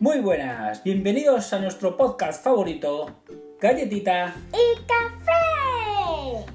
[0.00, 3.20] Muy buenas, bienvenidos a nuestro podcast favorito,
[3.60, 6.46] Galletita y café.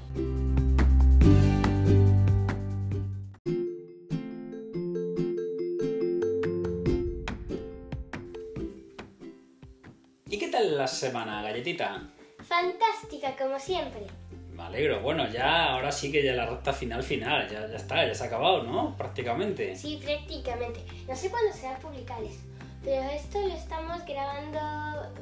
[10.28, 12.02] ¿Y qué tal la semana, Galletita?
[12.40, 14.08] Fantástica, como siempre.
[14.56, 15.00] Me alegro.
[15.02, 17.48] Bueno, ya, ahora sí que ya la recta final, final.
[17.48, 18.96] Ya, ya está, ya se ha acabado, ¿no?
[18.96, 19.76] Prácticamente.
[19.76, 20.80] Sí, prácticamente.
[21.06, 22.40] No sé cuándo se va a publicar eso,
[22.86, 24.60] pero esto lo estamos grabando,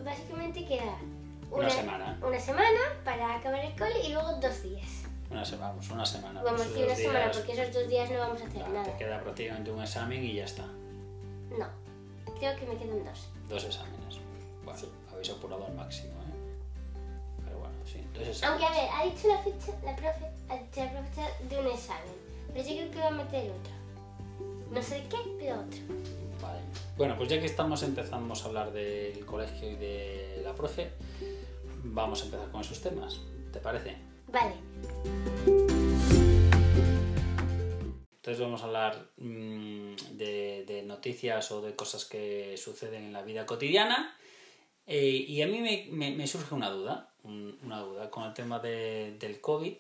[0.05, 0.99] básicamente queda
[1.51, 2.19] Una semana.
[2.23, 5.05] Una semana para acabar el cole y luego dos días.
[5.31, 6.43] Una semana, vamos, una semana.
[6.43, 8.69] Vamos decir una dos semana días, porque esos dos días no vamos a hacer va,
[8.69, 8.85] nada.
[8.85, 10.65] Te queda prácticamente un examen y ya está.
[11.59, 11.67] No,
[12.39, 13.29] creo que me quedan dos.
[13.49, 14.19] Dos exámenes.
[14.63, 14.89] Bueno, Sí.
[15.11, 16.35] habéis apurado al máximo, ¿eh?
[17.47, 18.07] Pero bueno, sí.
[18.13, 18.43] Dos exámenes.
[18.45, 21.67] Aunque a ver, ha dicho la fecha, la profe, ha dicho la profesora de un
[21.69, 22.15] examen,
[22.53, 23.74] pero yo creo que va a meter otro.
[24.75, 25.79] No sé qué, pero otro.
[26.43, 26.61] Vale.
[26.97, 30.91] Bueno, pues ya que estamos empezamos a hablar del colegio y de la profe,
[31.85, 33.21] vamos a empezar con esos temas.
[33.53, 33.97] ¿Te parece?
[34.29, 34.55] Vale.
[38.17, 43.23] Entonces vamos a hablar mm, de, de noticias o de cosas que suceden en la
[43.23, 44.17] vida cotidiana.
[44.87, 48.35] Eh, y a mí me, me- me surge una duda, un- una duda con el
[48.35, 49.75] tema de- del COVID.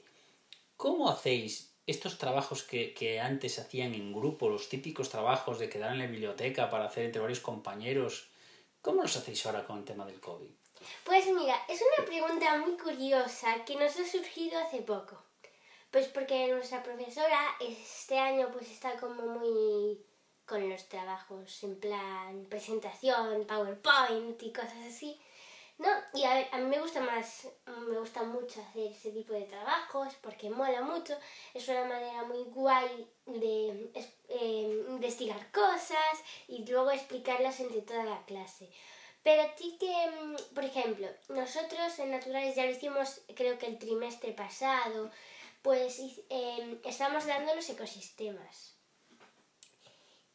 [0.76, 5.92] ¿Cómo hacéis estos trabajos que, que antes hacían en grupo, los típicos trabajos de quedar
[5.92, 8.28] en la biblioteca para hacer entre varios compañeros?
[8.80, 10.50] ¿Cómo los hacéis ahora con el tema del COVID?
[11.04, 15.22] Pues mira, es una pregunta muy curiosa que nos ha surgido hace poco.
[15.90, 20.04] Pues porque nuestra profesora este año pues está como muy
[20.44, 25.18] con los trabajos en plan presentación, PowerPoint y cosas así.
[25.76, 25.88] ¿No?
[26.12, 27.48] Y a ver, a mí me gusta más,
[27.88, 31.18] me gusta mucho hacer ese tipo de trabajos porque mola mucho.
[31.52, 33.90] Es una manera muy guay de
[34.28, 38.70] eh, investigar cosas y luego explicarlas entre toda la clase.
[39.24, 43.78] Pero sí que, mm, por ejemplo, nosotros en Naturales ya lo hicimos creo que el
[43.78, 45.10] trimestre pasado,
[45.62, 45.98] pues
[46.30, 48.76] eh, estamos dando los ecosistemas.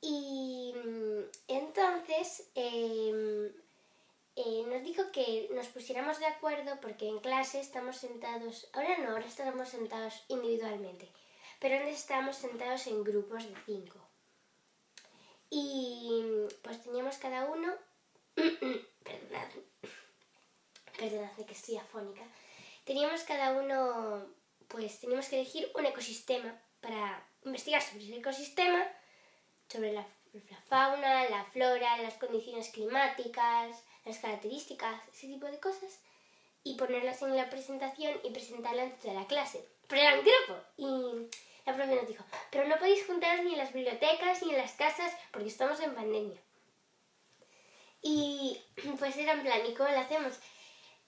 [0.01, 3.53] Y mm, entonces eh,
[4.41, 9.09] eh, nos dijo que nos pusiéramos de acuerdo porque en clase estamos sentados, ahora no,
[9.09, 11.11] ahora estamos sentados individualmente,
[11.59, 13.99] pero antes estábamos sentados en grupos de cinco.
[15.49, 16.23] Y
[16.61, 17.73] pues teníamos cada uno,
[18.35, 19.49] perdonad,
[20.97, 22.23] perdonadme que estoy afónica,
[22.85, 24.25] teníamos cada uno,
[24.69, 28.87] pues teníamos que elegir un ecosistema para investigar sobre ese ecosistema
[29.67, 30.05] sobre la
[30.67, 35.99] fauna, la flora, las condiciones climáticas, las características, ese tipo de cosas,
[36.63, 39.65] y ponerlas en la presentación y presentarlas ante la clase.
[39.87, 43.57] Pero era un grupo y la profe nos dijo, pero no podéis juntaros ni en
[43.59, 46.39] las bibliotecas ni en las casas porque estamos en pandemia.
[48.01, 48.57] Y
[48.99, 50.33] pues era en plan, ¿y cómo lo hacemos?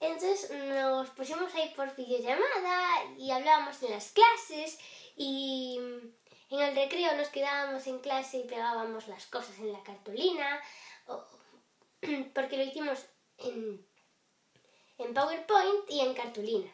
[0.00, 4.78] Entonces nos pusimos ahí por videollamada y hablábamos en las clases
[5.16, 5.78] y
[6.50, 10.60] en el recreo nos quedábamos en clase y pegábamos las cosas en la cartulina,
[11.06, 11.24] o-
[12.34, 13.06] porque lo hicimos
[13.38, 13.86] en,
[14.98, 16.70] en PowerPoint y en cartulina.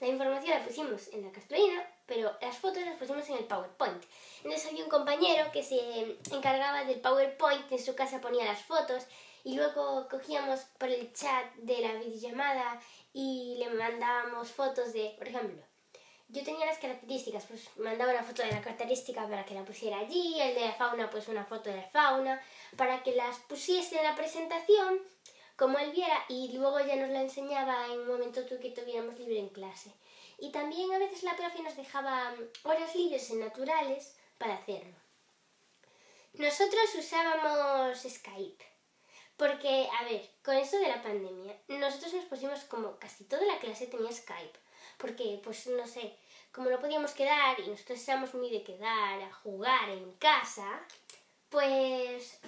[0.00, 4.04] La información la pusimos en la cartulina, pero las fotos las pusimos en el PowerPoint.
[4.44, 9.06] Entonces había un compañero que se encargaba del PowerPoint, en su casa ponía las fotos
[9.42, 12.80] y luego cogíamos por el chat de la videollamada
[13.12, 15.62] y le mandábamos fotos de, por ejemplo,
[16.28, 19.98] yo tenía las características, pues mandaba una foto de la característica para que la pusiera
[19.98, 22.42] allí, el de la fauna pues una foto de la fauna,
[22.76, 25.00] para que las pusiese en la presentación
[25.56, 29.18] como él viera y luego ya nos la enseñaba en un momento tú que tuviéramos
[29.18, 29.92] libre en clase.
[30.38, 34.94] Y también a veces la profe nos dejaba mm, horas libres en naturales para hacerlo.
[36.34, 38.64] Nosotros usábamos Skype.
[39.38, 43.58] Porque, a ver, con esto de la pandemia, nosotros nos pusimos como casi toda la
[43.58, 44.58] clase tenía Skype.
[44.96, 46.16] Porque, pues no sé,
[46.52, 50.80] como no podíamos quedar y nosotros éramos muy de quedar, a jugar en casa,
[51.50, 52.40] pues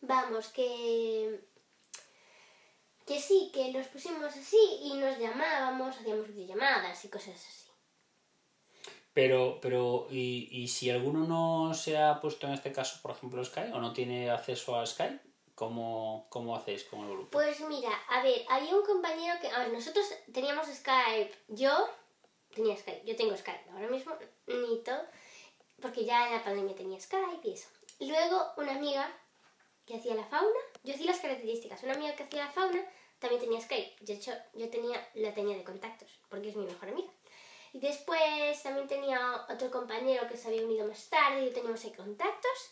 [0.00, 1.40] vamos, que
[3.06, 7.68] que sí, que nos pusimos así y nos llamábamos, hacíamos videollamadas y cosas así.
[9.12, 13.44] Pero, pero ¿y, y si alguno no se ha puesto en este caso, por ejemplo,
[13.44, 15.20] Skype o no tiene acceso a Skype,
[15.54, 17.30] ¿cómo, cómo hacéis con el grupo?
[17.30, 21.88] Pues mira, a ver, había un compañero que, a ver, nosotros teníamos Skype, yo
[22.54, 24.14] tenía Skype, yo tengo Skype, ahora mismo
[24.46, 25.02] ni todo,
[25.80, 27.68] porque ya en la pandemia tenía Skype y eso.
[28.00, 29.10] Luego una amiga
[29.86, 32.84] que hacía la fauna, yo hacía las características, una amiga que hacía la fauna
[33.18, 36.88] también tenía Skype, de hecho yo tenía, la tenía de contactos, porque es mi mejor
[36.88, 37.10] amiga.
[37.72, 41.92] Y después también tenía otro compañero que se había unido más tarde y teníamos ahí
[41.92, 42.70] contactos,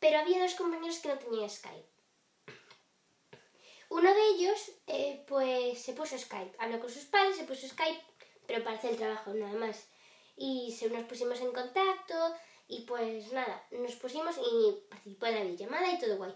[0.00, 1.91] pero había dos compañeros que no tenían Skype.
[3.92, 8.02] Uno de ellos eh, pues se puso Skype, habló con sus padres, se puso Skype,
[8.46, 9.86] pero para hacer el trabajo nada más.
[10.36, 12.34] Y se, nos pusimos en contacto
[12.68, 16.32] y pues nada, nos pusimos y participó en la videollamada y todo guay.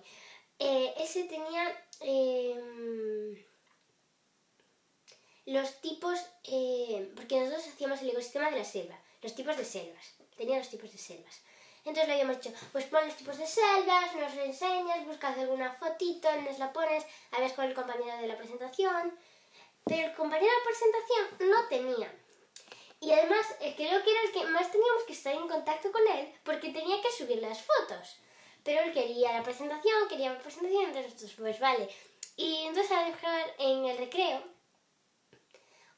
[0.58, 1.64] Eh, ese tenía
[2.00, 3.42] em,
[5.46, 10.14] los tipos, eh, porque nosotros hacíamos el ecosistema de la selva, los tipos de selvas,
[10.36, 11.40] tenía los tipos de selvas.
[11.86, 16.28] Entonces le habíamos dicho, pues pon los tipos de selvas, nos enseñas, buscas alguna fotito,
[16.42, 19.16] nos la pones, hablas con el compañero de la presentación.
[19.84, 22.12] Pero el compañero de la presentación no tenía.
[23.00, 26.02] Y además eh, creo que era el que más teníamos que estar en contacto con
[26.08, 28.16] él porque tenía que subir las fotos.
[28.64, 31.88] Pero él quería la presentación, quería la presentación, entonces pues vale.
[32.36, 34.42] Y entonces al dejar en el recreo,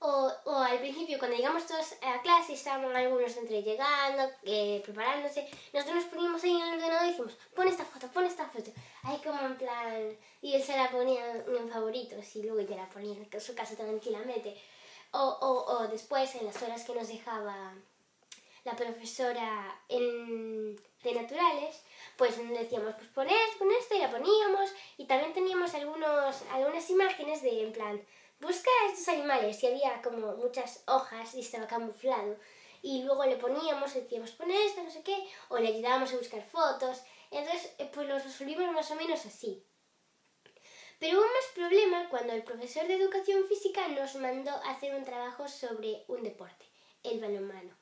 [0.00, 5.48] o, o, al principio, cuando llegamos todos a clase, estaban algunos entre llegando, eh, preparándose,
[5.72, 8.70] nosotros nos poníamos ahí en el ordenador y decimos, pon esta foto, pon esta foto.
[9.02, 10.16] Ahí como en plan...
[10.40, 13.74] Y él se la ponía en favoritos y luego ya la ponía en su casa
[13.74, 14.56] tranquilamente.
[15.10, 17.74] O, o, o después, en las horas que nos dejaba
[18.64, 21.82] la profesora en, de naturales,
[22.16, 24.70] pues decíamos, pues pon esto, pon esto, y la poníamos.
[24.96, 28.00] Y también teníamos algunos, algunas imágenes de, en plan,
[28.40, 32.36] busca estos animales y había como muchas hojas y estaba camuflado.
[32.82, 35.16] Y luego le poníamos, decíamos, pon esto, no sé qué,
[35.48, 37.02] o le ayudábamos a buscar fotos.
[37.30, 39.64] Entonces, eh, pues lo resolvimos más o menos así.
[40.98, 45.04] Pero hubo más problema cuando el profesor de educación física nos mandó a hacer un
[45.04, 46.64] trabajo sobre un deporte,
[47.04, 47.76] el balonmano.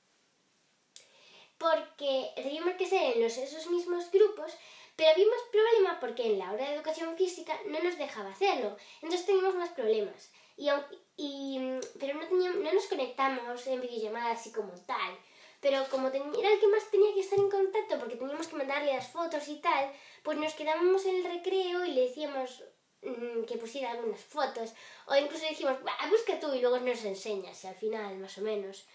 [1.56, 4.52] Porque teníamos que ser en los, esos mismos grupos,
[4.96, 8.76] pero más problema porque en la hora de educación física no nos dejaba hacerlo.
[9.00, 10.30] Entonces teníamos más problemas.
[10.56, 10.70] Y,
[11.16, 15.18] y, pero no, teníamos, no nos conectamos en videollamada así como tal.
[15.60, 16.18] Pero como era
[16.52, 19.56] el que más tenía que estar en contacto porque teníamos que mandarle las fotos y
[19.56, 19.90] tal,
[20.22, 22.62] pues nos quedábamos en el recreo y le decíamos
[23.02, 24.74] mmm, que pusiera algunas fotos.
[25.06, 25.78] O incluso decíamos,
[26.10, 28.86] busca tú y luego nos enseñas, al final, más o menos.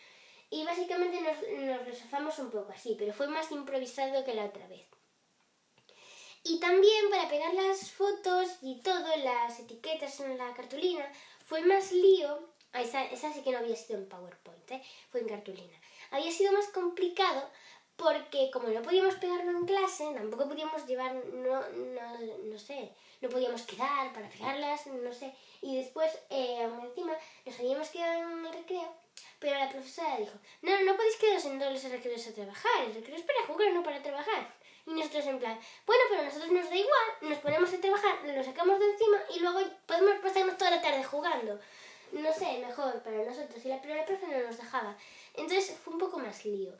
[0.49, 4.85] Y básicamente nos, nos un poco así, pero fue más improvisado que la otra vez.
[6.43, 11.09] Y también para pegar las fotos y todo, las etiquetas en la cartulina,
[11.51, 12.39] fue más lío,
[12.73, 14.81] esa, esa sí que no había sido en PowerPoint, ¿eh?
[15.09, 15.77] fue en cartulina.
[16.11, 17.49] Había sido más complicado
[17.97, 23.27] porque como no podíamos pegarlo en clase, tampoco podíamos llevar, no, no, no sé, no
[23.27, 25.35] podíamos quedar para pegarlas, no sé.
[25.61, 28.95] Y después, eh, encima, nos habíamos quedado en el recreo,
[29.39, 32.93] pero la profesora dijo, no, no podéis quedaros en todos los recreos a trabajar, el
[32.93, 34.55] recreo es para jugar, no para trabajar.
[34.85, 38.19] Y nosotros en plan, bueno, pero a nosotros nos da igual, nos ponemos a trabajar,
[38.23, 41.59] lo sacamos de encima y luego podemos pasarnos toda la tarde jugando.
[42.11, 43.63] No sé, mejor para nosotros.
[43.63, 44.97] Y la, la profe no nos dejaba.
[45.33, 46.73] Entonces fue un poco más lío.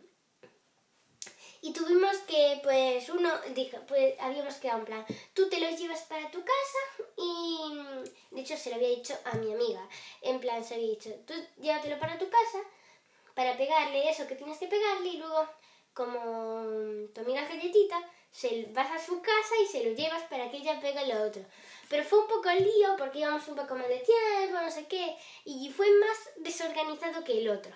[1.63, 6.01] Y tuvimos que, pues, uno dijo, pues habíamos quedado en plan, tú te los llevas
[6.01, 7.59] para tu casa y,
[8.31, 9.87] de hecho, se lo había dicho a mi amiga.
[10.21, 12.59] En plan, se había dicho, tú llévatelo para tu casa
[13.35, 15.47] para pegarle eso que tienes que pegarle y luego
[15.93, 16.65] como
[17.13, 17.97] tu amiga galletita,
[18.31, 21.43] se vas a su casa y se lo llevas para que ella pegue lo otro.
[21.89, 25.15] Pero fue un poco lío porque íbamos un poco mal de tiempo, no sé qué,
[25.45, 27.73] y fue más desorganizado que el otro.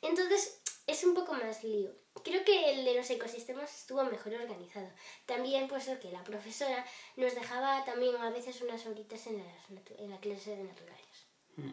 [0.00, 1.90] Entonces es un poco más lío.
[2.24, 4.90] Creo que el de los ecosistemas estuvo mejor organizado.
[5.26, 6.84] También pues que la profesora
[7.16, 9.44] nos dejaba también a veces unas horitas en,
[9.98, 11.26] en la clase de naturales.
[11.56, 11.72] Hmm.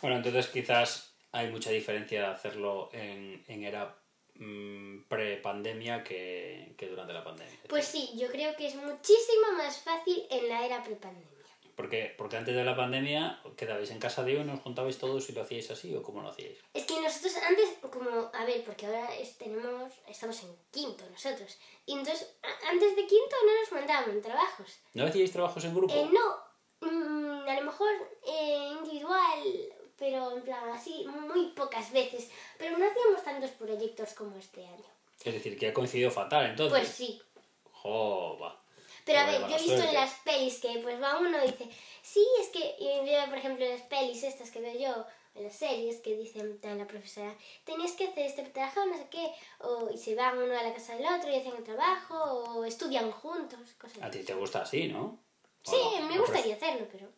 [0.00, 3.98] Bueno, entonces quizás hay mucha diferencia de hacerlo en, en era
[4.36, 7.56] Mm, pre-pandemia que, que, durante la pandemia.
[7.68, 11.34] Pues sí, yo creo que es muchísimo más fácil en la era pre-pandemia.
[11.76, 15.32] Porque, porque antes de la pandemia quedabais en casa de uno, nos juntabais todos y
[15.32, 16.58] lo hacíais así o cómo lo hacíais.
[16.72, 21.58] Es que nosotros antes, como, a ver, porque ahora tenemos, estamos en quinto nosotros.
[21.86, 22.36] Y entonces,
[22.70, 24.78] antes de quinto no nos mandaban trabajos.
[24.94, 25.92] ¿No hacíais trabajos en grupo?
[25.92, 27.90] Eh, no, mm, a lo mejor
[28.24, 32.30] eh, individual pero en plan así, muy pocas veces.
[32.58, 34.84] Pero no hacíamos tantos proyectos como este año.
[35.24, 36.78] Es decir, que ha coincidido fatal entonces.
[36.78, 37.22] Pues sí.
[37.70, 38.60] Jova.
[39.04, 41.68] Pero a ver, yo he visto en las pelis que pues va uno y dice,
[42.02, 46.00] sí, es que, por ejemplo, en las pelis estas que veo yo, en las series
[46.00, 47.34] que dicen la profesora,
[47.64, 50.72] tenías que hacer este trabajo, no sé qué, o, y se van uno a la
[50.72, 54.62] casa del otro y hacen el trabajo, o estudian juntos, cosas A ti te gusta
[54.62, 55.18] así, ¿no?
[55.62, 55.76] Sí,
[56.08, 57.08] me gustaría hacerlo, pero...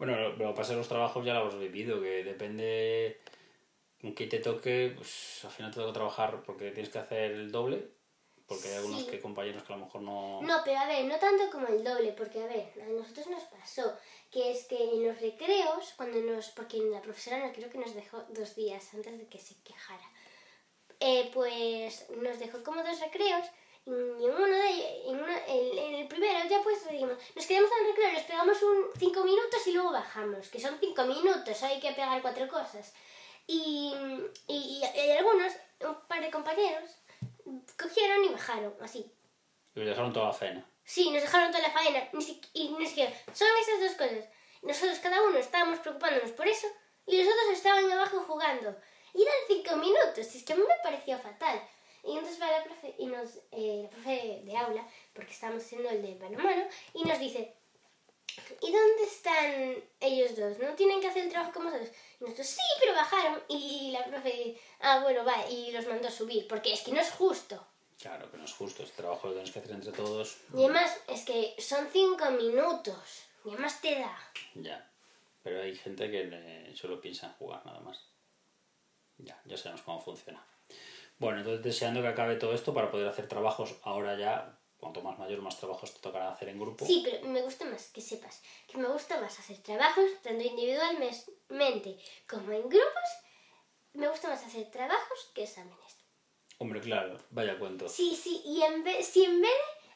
[0.00, 3.20] Bueno, lo, lo pasa los trabajos ya lo hemos vivido, que depende
[4.00, 7.52] con qué te toque, pues al final te toca trabajar porque tienes que hacer el
[7.52, 7.86] doble,
[8.46, 10.40] porque hay algunos que compañeros que a lo mejor no...
[10.40, 13.42] No, pero a ver, no tanto como el doble, porque a ver, a nosotros nos
[13.44, 13.94] pasó
[14.30, 16.48] que es que en los recreos, cuando nos...
[16.48, 20.10] porque la profesora no creo que nos dejó dos días antes de que se quejara,
[20.98, 23.44] eh, pues nos dejó como dos recreos
[23.86, 23.90] Y
[24.26, 27.70] en uno de ellos, en, uno- en- en el primero ya pues dijimos, nos quedamos
[27.72, 31.62] en el recreo, les pegamos un 5 minutos y luego bajamos, que son 5 minutos,
[31.62, 32.92] hay que pegar cuatro cosas.
[33.46, 33.92] Y,
[34.46, 36.90] y, y algunos, un par de compañeros,
[37.80, 39.10] cogieron y bajaron, así.
[39.74, 40.66] Y dejaron toda la faena.
[40.84, 42.08] Sí, nos dejaron toda la faena.
[42.12, 43.12] Ni y ni siquiera.
[43.32, 44.28] Son esas dos cosas.
[44.62, 46.66] Nosotros cada uno estábamos preocupándonos por eso
[47.06, 48.76] y los otros estaban abajo jugando.
[49.14, 50.18] Y eran cinco minutos.
[50.18, 51.60] Es que a mí me pareció fatal.
[52.04, 55.90] Y entonces va la profe, y nos, eh, la profe de aula, porque estábamos haciendo
[55.90, 57.54] el de balonmano, y nos dice,
[58.62, 60.58] ¿y dónde están ellos dos?
[60.58, 61.94] ¿No tienen que hacer el trabajo como nosotros?
[62.20, 63.42] Y nosotros, sí, pero bajaron.
[63.48, 67.00] Y la profe, ah, bueno, va, y los mandó a subir, porque es que no
[67.00, 67.66] es justo.
[68.00, 68.82] Claro, que no es justo.
[68.82, 70.38] Este trabajo lo tenemos que hacer entre todos.
[70.54, 73.24] Y además, es que son cinco minutos.
[73.44, 74.18] Y además te da.
[74.54, 74.90] Ya.
[75.42, 78.06] Pero hay gente que solo piensa en jugar nada más.
[79.18, 80.42] Ya, ya sabemos cómo funciona.
[81.20, 85.18] Bueno, entonces deseando que acabe todo esto para poder hacer trabajos ahora ya, cuanto más
[85.18, 86.86] mayor, más trabajos te tocará hacer en grupo.
[86.86, 91.98] Sí, pero me gusta más que sepas que me gusta más hacer trabajos tanto individualmente
[92.26, 93.10] como en grupos.
[93.92, 95.98] Me gusta más hacer trabajos que exámenes.
[96.56, 97.86] Hombre, claro, vaya cuento.
[97.86, 99.50] Sí, sí, y en vez, si en vez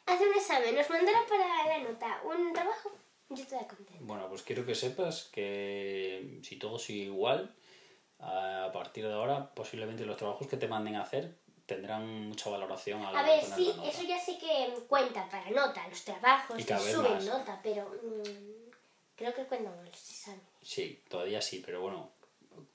[0.07, 2.93] de hacer un examen nos mandara para la nota un trabajo,
[3.31, 3.95] yo estaría contenta.
[4.01, 7.55] Bueno, pues quiero que sepas que si todo sigue igual,
[8.27, 11.35] a partir de ahora posiblemente los trabajos que te manden a hacer
[11.67, 13.89] tendrán mucha valoración a la A ver, sí, la nota.
[13.89, 17.25] eso ya sé que cuenta para nota, los trabajos, Y suben más.
[17.25, 18.73] nota, pero mm,
[19.17, 20.45] creo que cuentan los exámenes.
[20.63, 22.11] Sí, todavía sí, pero bueno,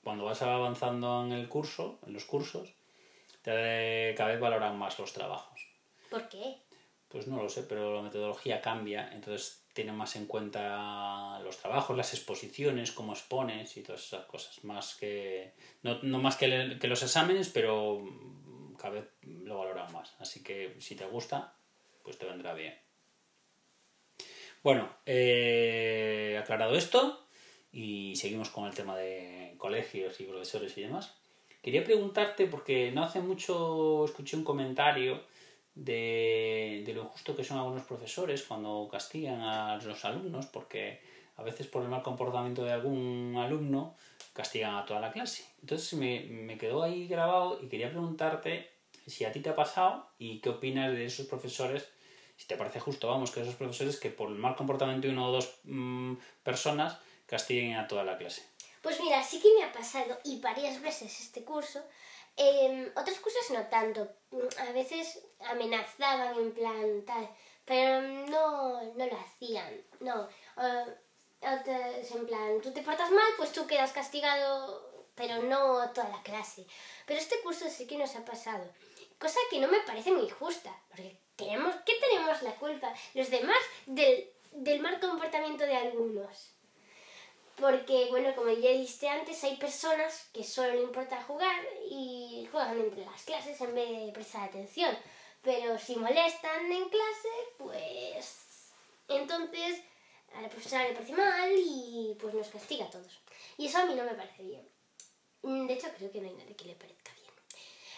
[0.02, 2.72] cuando vas avanzando en el curso, en los cursos,
[3.42, 5.60] te, cada vez valoran más los trabajos.
[6.10, 6.58] ¿Por qué?
[7.08, 11.96] Pues no lo sé, pero la metodología cambia, entonces tienen más en cuenta los trabajos,
[11.96, 16.48] las exposiciones, cómo expones y todas esas cosas, más que no, no más que,
[16.82, 18.04] los exámenes, pero
[18.78, 20.14] cada vez lo valoran más.
[20.18, 21.54] Así que si te gusta,
[22.02, 22.74] pues te vendrá bien.
[24.62, 27.26] Bueno, eh, aclarado esto
[27.72, 31.16] y seguimos con el tema de colegios y profesores y demás.
[31.62, 35.22] Quería preguntarte, porque no hace mucho escuché un comentario
[35.80, 41.00] de, de lo injusto que son algunos profesores cuando castigan a los alumnos, porque
[41.36, 43.96] a veces por el mal comportamiento de algún alumno
[44.34, 45.46] castigan a toda la clase.
[45.62, 48.70] Entonces me, me quedó ahí grabado y quería preguntarte
[49.06, 51.88] si a ti te ha pasado y qué opinas de esos profesores,
[52.36, 55.28] si te parece justo, vamos, que esos profesores que por el mal comportamiento de una
[55.28, 58.44] o dos mm, personas castiguen a toda la clase.
[58.82, 61.82] Pues mira, sí que me ha pasado y varias veces este curso.
[62.36, 64.08] Eh, otros cursos no tanto.
[64.58, 67.28] A veces amenazaban en plan tal,
[67.64, 69.84] pero no, no lo hacían.
[70.00, 70.28] No.
[71.42, 76.22] Otros en plan, tú te portas mal, pues tú quedas castigado, pero no toda la
[76.22, 76.66] clase.
[77.06, 78.70] Pero este curso sí que nos ha pasado.
[79.18, 82.92] Cosa que no me parece muy justa, porque tenemos, ¿qué tenemos la culpa?
[83.14, 86.54] Los demás del, del mal comportamiento de algunos.
[87.60, 92.80] Porque, bueno, como ya dijiste antes, hay personas que solo le importa jugar y juegan
[92.80, 94.96] entre las clases en vez de prestar atención.
[95.42, 98.72] Pero si molestan en clase, pues
[99.08, 99.82] entonces
[100.34, 103.20] a la profesora le parece mal y pues nos castiga a todos.
[103.58, 104.68] Y eso a mí no me parece bien.
[105.42, 107.30] Mm, De hecho, creo que no hay nadie que le parezca bien.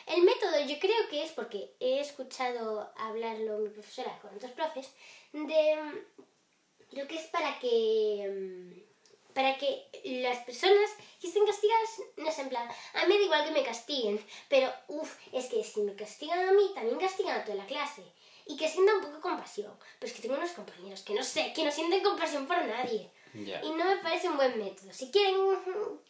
[0.06, 4.90] El método yo creo que es porque he escuchado hablarlo mi profesora con otros profes
[5.32, 8.91] de mm, lo que es para que mm,
[9.34, 13.24] para que las personas que estén castigadas no es en plan, a mí me da
[13.24, 17.40] igual que me castiguen, pero uff, es que si me castigan a mí, también castigan
[17.40, 18.02] a toda la clase.
[18.44, 19.72] Y que sienta un poco compasión.
[20.00, 23.08] Pero es que tengo unos compañeros que no sé, que no sienten compasión por nadie.
[23.34, 24.92] Y no me parece un buen método.
[24.92, 25.36] Si quieren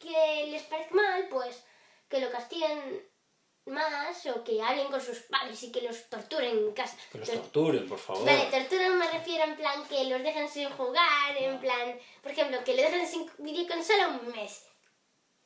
[0.00, 1.62] que les parezca mal, pues
[2.08, 3.06] que lo castiguen
[3.66, 6.96] más o que hablen con sus padres y que los torturen en casa.
[7.12, 8.24] Que los Tor- torturen, por favor.
[8.24, 12.58] Vale, tortura me refiero en plan que los dejan sin jugar, en plan, por ejemplo,
[12.64, 14.66] que le dejan sin videoconsola un mes.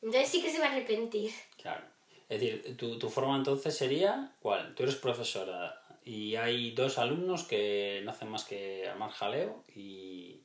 [0.01, 1.31] Entonces sí que se va a arrepentir.
[1.61, 1.83] Claro.
[2.29, 4.75] Es decir, tu, tu forma entonces sería, ¿cuál?
[4.75, 10.43] Tú eres profesora y hay dos alumnos que no hacen más que armar jaleo y,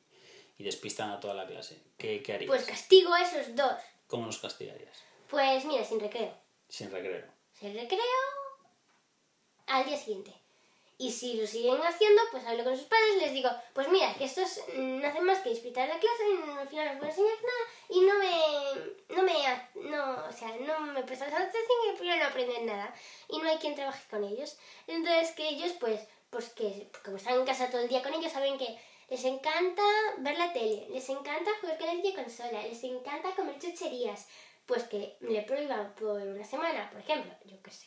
[0.59, 1.83] y despistan a toda la clase.
[1.99, 2.49] ¿Qué, qué harías?
[2.49, 3.73] Pues castigo a esos dos.
[4.07, 4.97] ¿Cómo los castigarías?
[5.29, 6.33] Pues mira, sin recreo.
[6.69, 7.27] Sin recreo.
[7.63, 8.01] Sin recreo
[9.69, 10.35] al día siguiente.
[10.99, 14.13] Y si lo siguen haciendo, pues hablo con sus padres y les digo, pues mira,
[14.19, 17.37] que estos no hacen más que disfrutar la clase y al final no puedo enseñar
[17.41, 21.63] nada y no me, no me, no, o sea, no me prestan atención
[22.03, 22.93] y no aprenden nada
[23.29, 24.59] y no hay quien trabaje con ellos.
[24.89, 26.01] Entonces que ellos, pues,
[26.31, 28.77] pues que como están en casa todo el día con ellos, saben que
[29.09, 29.83] les encanta
[30.19, 34.27] ver la tele, les encanta jugar con la videoconsola, les encanta comer chucherías,
[34.67, 37.87] pues que le prohíban por una semana, por ejemplo, yo qué sé,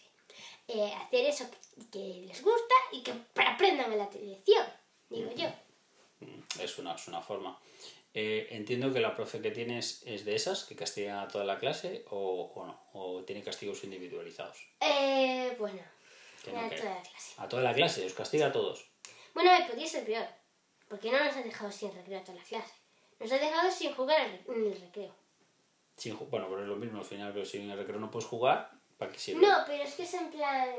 [0.67, 4.65] eh, hacer eso que, que les gusta y que aprendan en la televisión,
[5.09, 5.47] digo yo.
[6.19, 7.59] Mm, Es una, es una forma.
[8.13, 11.59] Eh, entiendo que la profe que tienes es de esas, que castiga a toda la
[11.59, 14.57] clase, o, o no, o tiene castigos individualizados.
[14.79, 16.63] Eh, bueno, a que- toda
[16.95, 17.33] la clase.
[17.37, 18.85] A toda la clase, os castiga a todos.
[19.33, 20.25] Bueno, a ver, podría ser peor,
[20.87, 22.73] porque no nos ha dejado sin recreo a toda la clase.
[23.19, 25.13] Nos ha dejado sin jugar en el recreo.
[25.95, 28.27] Sin bueno, pero es lo mismo al final, pero si en el recreo no puedes
[28.27, 29.45] jugar, ¿para qué sirve?
[29.45, 30.69] No, pero es que es en plan,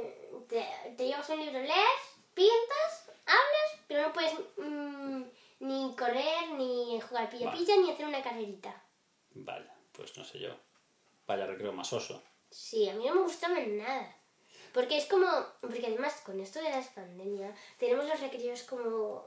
[0.49, 5.23] te, te llevas un libro, lees, pintas, hablas, pero no puedes mm,
[5.61, 7.39] ni correr, ni jugar Vale.
[7.39, 8.83] pilla-pilla, ni hacer una carrerita.
[9.31, 10.55] Vale, pues no sé yo.
[11.27, 12.23] Vaya recreo más oso.
[12.51, 14.17] Sí, a mí no me gustaba nada.
[14.73, 15.27] Porque es como,
[15.61, 19.25] porque además con esto de las pandemias, tenemos los recreos como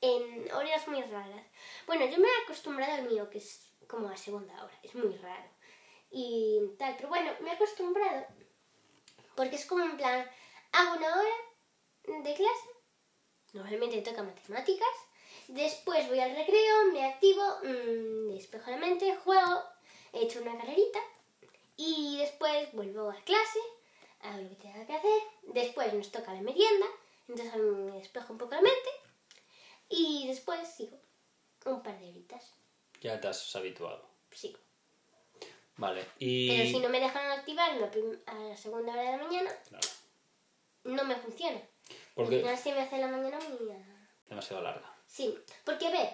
[0.00, 1.44] en horas muy raras.
[1.86, 5.16] Bueno, yo me he acostumbrado al mío, que es como a segunda hora, es muy
[5.16, 5.48] raro.
[6.10, 8.26] Y tal, pero bueno, me he acostumbrado.
[9.34, 10.28] Porque es como en plan,
[10.72, 11.34] hago una hora
[12.06, 12.68] de clase,
[13.52, 14.88] normalmente toca matemáticas,
[15.48, 19.62] después voy al recreo, me activo, mm, despejo la mente, juego,
[20.12, 21.00] he hecho una carrerita
[21.76, 23.58] y después vuelvo a clase,
[24.20, 26.86] hago lo que tenga que hacer, después nos toca la merienda,
[27.28, 28.90] entonces me despejo un poco la mente
[29.88, 30.98] y después sigo
[31.64, 32.54] un par de horitas,
[33.00, 34.08] Ya te has habituado.
[34.32, 34.58] sigo.
[35.78, 36.48] Vale, y...
[36.48, 39.50] Pero si no me dejan activarlo a prim- a la segunda hora de la mañana,
[39.68, 39.88] Claro,
[40.84, 41.60] no me funciona.
[42.14, 43.70] Porque- Al final se me hace la mañana muy...
[43.72, 44.90] ah, demasiado larga.
[45.06, 46.08] Sí, porque a ver,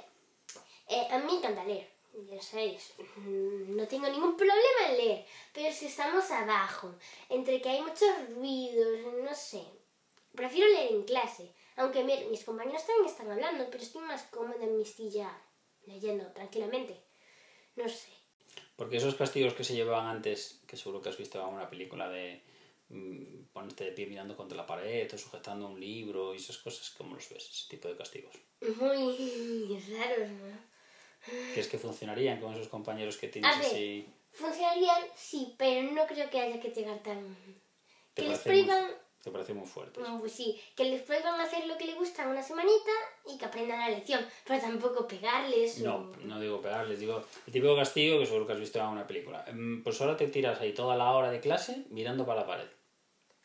[0.88, 1.88] eh, a mí me encanta leer,
[2.28, 6.94] ya sabéis, mm, no tengo ningún problema en leer, pero si estamos abajo,
[7.28, 9.62] entre que hay muchos ruidos, no sé,
[10.34, 14.62] prefiero leer en clase, aunque mi- mis compañeros también están hablando, pero estoy más cómoda
[14.64, 15.30] en mi silla
[15.86, 17.00] leyendo tranquilamente,
[17.76, 18.08] no sé.
[18.76, 22.08] Porque esos castigos que se llevaban antes, que seguro que has visto en una película
[22.08, 22.42] de
[22.88, 26.90] mm, ponerte de pie mirando contra la pared o sujetando un libro y esas cosas,
[26.90, 27.48] ¿cómo los ves?
[27.48, 28.34] Ese tipo de castigos.
[28.60, 30.72] Muy raros, ¿no?
[31.52, 33.66] ¿Crees que funcionarían con esos compañeros que tienes A ver.
[33.66, 34.08] así?
[34.32, 37.36] Funcionarían, sí, pero no creo que haya que llegar tan...
[38.14, 38.90] ¿Te Que les prohíban
[39.22, 40.00] te parece muy fuerte?
[40.00, 42.90] Mm, Pues sí, que les prohíban hacer lo que les gusta una semanita
[43.32, 45.80] y que aprendan la lección, pero tampoco pegarles.
[45.80, 48.86] o- No, no digo pegarles, digo el típico castigo que seguro que has visto en
[48.86, 49.44] una película.
[49.52, 52.66] Mm, Pues ahora te tiras ahí toda la hora de clase mirando para la pared.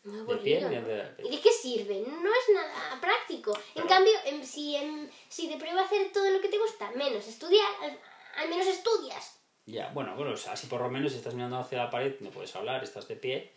[0.03, 1.15] Muy de pie, de la.
[1.21, 1.99] ¿Y de qué sirve?
[1.99, 3.53] No es nada práctico.
[3.53, 6.89] En Pero- cambio, em, si, em, si te prohíbo hacer todo lo que te gusta,
[6.91, 7.99] menos estudiar, al,
[8.37, 9.37] al menos estudias.
[9.65, 12.15] Ya, bueno, bueno, o sea, así por lo menos si estás mirando hacia la pared,
[12.21, 13.51] no puedes hablar, estás de pie,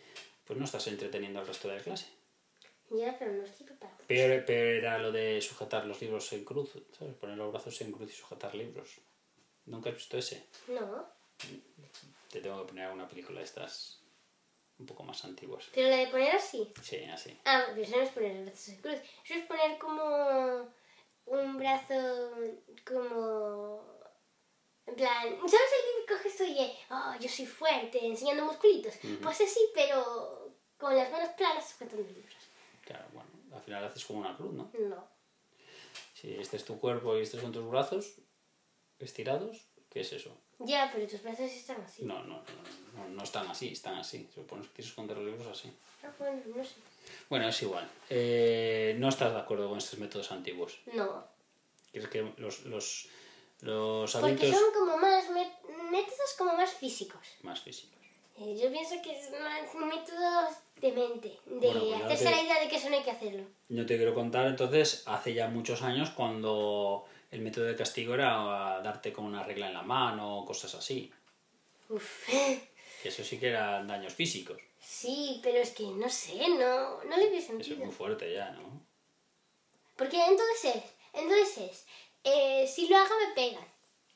[0.45, 2.07] pues no estás entreteniendo al resto de la clase.
[2.89, 3.95] Ya, pero no sirve para...
[3.99, 7.15] Peor, peor era lo de sujetar los libros en cruz, ¿sabes?
[7.15, 8.99] Poner los brazos en cruz y sujetar libros.
[9.65, 10.45] ¿Nunca has visto ese?
[10.67, 11.07] No,
[12.29, 13.99] Te tengo que poner alguna película de estas
[14.77, 15.69] un poco más antiguas.
[15.73, 16.73] pero la de poner así.
[16.81, 17.37] Sí, así.
[17.45, 18.95] Ah, pero eso no es poner los brazos en cruz.
[19.23, 20.73] Eso es poner como
[21.27, 22.31] un brazo
[22.83, 24.00] como...
[24.91, 28.95] En plan, ¿sabes el típico gesto de, oh, yo soy fuerte, enseñando musculitos?
[29.23, 32.35] Pues así, pero con las manos planas sujetando libros.
[32.83, 34.69] Claro, bueno, al final haces como una cruz, ¿no?
[34.77, 35.07] No.
[36.13, 38.15] Si este es tu cuerpo y estos son tus brazos
[38.99, 40.35] estirados, ¿qué es eso?
[40.59, 42.03] Ya, pero tus brazos están así.
[42.03, 44.29] No, no, no, no, no están así, están así.
[44.35, 45.71] Supones que tienes que los libros así.
[46.03, 46.75] Ah, bueno, no sé.
[47.29, 47.89] Bueno, es igual.
[48.09, 50.79] Eh, no estás de acuerdo con estos métodos antiguos.
[50.93, 51.25] No.
[51.91, 53.09] ¿Crees que los, los,
[53.61, 57.21] los Porque adultos son como más métodos como más físicos.
[57.43, 57.97] más físicos?
[58.37, 62.41] Eh, Yo pienso que es más métodos de mente, de Bueno, pues hacerse te- la
[62.41, 63.43] idea de que eso no hay que hacerlo.
[63.69, 68.81] No te quiero contar, entonces, hace ya muchos años cuando el método de castigo era
[68.83, 71.11] darte con una regla en la mano o cosas así.
[71.89, 72.29] Uf.
[73.03, 74.57] Eso sí que eran daños físicos.
[74.79, 77.77] Sí, pero es que no sé, no, no le veo Eso es sentido.
[77.85, 78.81] muy fuerte ya, ¿no?
[79.95, 81.85] Porque entonces es, entonces es,
[82.23, 83.67] eh, si lo hago me pegan,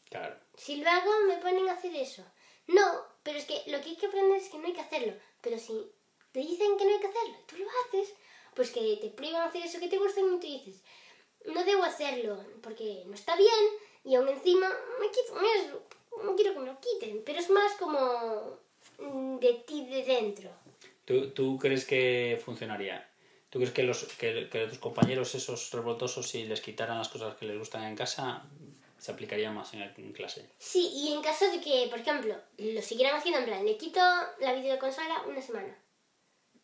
[0.10, 0.36] Claro.
[0.56, 2.24] si lo hago me ponen a hacer eso.
[2.68, 5.14] No, pero es que lo que hay que aprender es que no hay que hacerlo.
[5.42, 5.74] Pero si
[6.32, 8.14] te dicen que no hay que hacerlo y tú lo haces,
[8.56, 10.82] pues que te privan hacer eso que te gusta y tú dices,
[11.46, 13.52] no debo hacerlo porque no está bien
[14.04, 14.68] y aún encima
[15.00, 15.40] me quito
[16.24, 17.24] no quiero que me lo quiten.
[17.26, 18.58] Pero es más como
[19.00, 20.50] mm, de ti de dentro.
[21.06, 23.08] ¿Tú, tú crees que funcionaría?
[23.56, 27.38] ¿Tú crees que, los, que, que tus compañeros esos revoltosos, si les quitaran las cosas
[27.38, 28.44] que les gustan en casa,
[28.98, 30.50] se aplicaría más en, en clase?
[30.58, 34.02] Sí, y en caso de que, por ejemplo, lo siguieran haciendo en plan, le quito
[34.42, 35.74] la videoconsola una semana.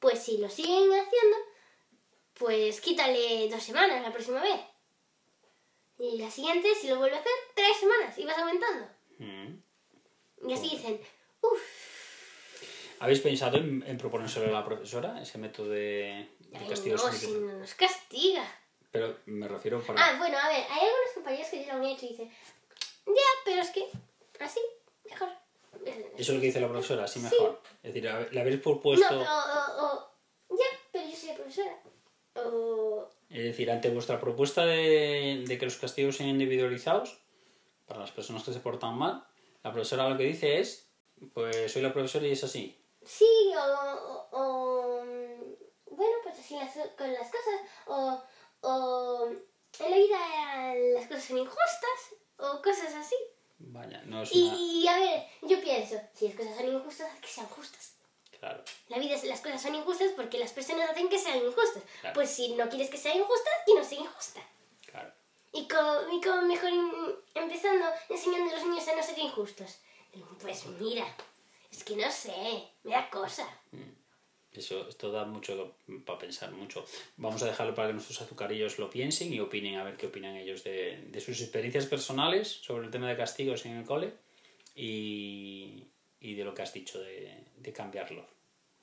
[0.01, 1.37] Pues si lo siguen haciendo,
[2.33, 4.59] pues quítale dos semanas la próxima vez.
[5.97, 8.85] Y la siguiente, si lo vuelve a hacer, tres semanas y vas aumentando.
[9.17, 10.49] Mm.
[10.49, 10.99] Y así dicen,
[11.39, 11.61] uff,
[13.01, 17.31] ¿Habéis pensado en, en proponérselo a la profesora, ese método de, de castigo no, si
[17.31, 18.45] no nos castiga.
[18.91, 20.05] Pero me refiero para...
[20.05, 22.29] Ah, bueno, a ver, hay algunos compañeros que ya lo han hecho y dicen,
[23.07, 23.85] ya, pero es que
[24.39, 24.59] así,
[25.09, 25.29] mejor.
[25.83, 27.25] Eso es lo que dice la profesora, así Sí.
[27.25, 27.59] mejor.
[27.81, 29.19] Es decir, le habéis No, propuesto...
[29.19, 29.85] o, o,
[30.49, 31.77] o, ya, pero yo soy la profesora.
[32.35, 37.17] O, Es decir, ante vuestra propuesta de, de que los castigos sean individualizados
[37.87, 39.25] para las personas que se portan mal,
[39.63, 40.87] la profesora lo que dice es,
[41.33, 42.77] pues soy la profesora y es así.
[43.05, 45.55] Sí, o, o, mm,
[45.95, 47.61] bueno, pues así las, con las cosas.
[47.87, 48.23] O,
[48.61, 49.27] o
[49.79, 51.99] en la vida las cosas son injustas,
[52.37, 53.15] o cosas así.
[53.59, 54.55] Vaya, no es una...
[54.55, 57.93] Y, a ver, yo pienso, si las cosas son injustas, que sean justas.
[58.39, 61.83] Claro, La vida, las cosas son injustas porque las personas hacen que sean injustas.
[62.01, 62.15] Claro.
[62.15, 64.41] Pues si no quieres que sea injusta, que no sea injusta.
[64.87, 65.11] claro.
[65.53, 69.77] Y como, y como mejor em- empezando enseñando a los niños a no ser injustos.
[70.41, 71.05] Pues mira,
[71.69, 73.47] es que no sé, me da cosa.
[74.53, 75.75] Eso, esto da mucho
[76.05, 76.85] para pensar, mucho.
[77.17, 80.35] Vamos a dejarlo para que nuestros azucarillos lo piensen y opinen, a ver qué opinan
[80.35, 84.13] ellos de, de sus experiencias personales sobre el tema de castigos en el cole
[84.75, 85.87] y,
[86.19, 88.27] y de lo que has dicho de, de cambiarlo.